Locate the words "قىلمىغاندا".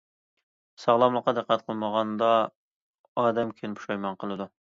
1.67-2.31